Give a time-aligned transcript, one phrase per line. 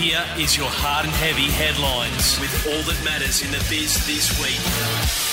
[0.00, 4.32] Here is your hard and heavy headlines with all that matters in the biz this
[4.40, 5.29] week.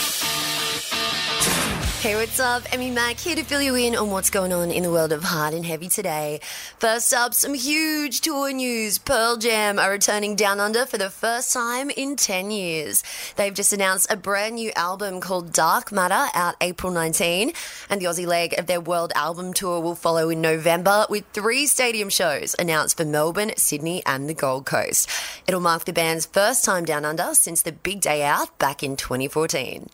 [2.00, 2.62] Hey, what's up?
[2.72, 5.24] Emmy Mack here to fill you in on what's going on in the world of
[5.24, 6.42] hard and heavy today.
[6.78, 9.00] First up, some huge tour news.
[9.00, 13.04] Pearl Jam are returning down under for the first time in 10 years.
[13.36, 17.52] They've just announced a brand new album called Dark Matter out April 19,
[17.90, 21.66] and the Aussie leg of their world album tour will follow in November with three
[21.66, 25.10] stadium shows announced for Melbourne, Sydney, and the Gold Coast.
[25.48, 28.98] It'll mark the band's first time down under since the big day out back in
[28.98, 29.90] 2014.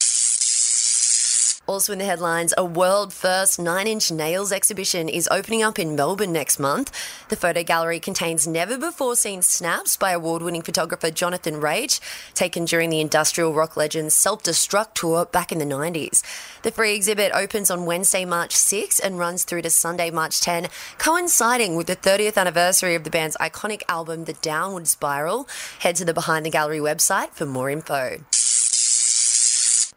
[1.66, 5.96] Also in the headlines, a world first Nine Inch Nails exhibition is opening up in
[5.96, 6.92] Melbourne next month.
[7.30, 12.02] The photo gallery contains never before seen snaps by award winning photographer Jonathan Rach,
[12.34, 16.22] taken during the industrial rock legend's self destruct tour back in the 90s.
[16.64, 20.68] The free exhibit opens on Wednesday, March 6 and runs through to Sunday, March 10,
[20.98, 25.48] coinciding with the 30th anniversary of the band's iconic album, The Downward Spiral.
[25.80, 28.20] Head to the Behind the Gallery website for more info.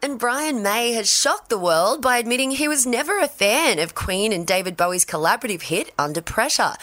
[0.01, 3.95] And Brian May has shocked the world by admitting he was never a fan of
[3.95, 6.73] Queen and David Bowie's collaborative hit Under Pressure.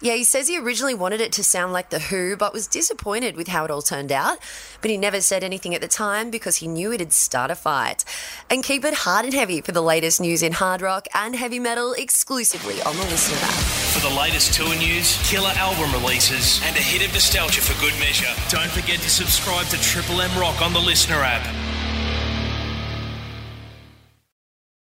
[0.00, 3.36] Yeah, he says he originally wanted it to sound like The Who, but was disappointed
[3.36, 4.38] with how it all turned out.
[4.82, 8.04] But he never said anything at the time because he knew it'd start a fight.
[8.50, 11.60] And keep it hard and heavy for the latest news in hard rock and heavy
[11.60, 13.64] metal exclusively on the LiSTNR app.
[13.94, 17.98] For the latest tour news, killer album releases, and a hit of nostalgia for good
[18.00, 21.75] measure, don't forget to subscribe to Triple M Rock on the LiSTNR app.